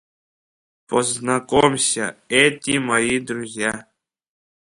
[0.89, 2.07] Познакомсиа,
[2.43, 3.73] ети мои друзиа.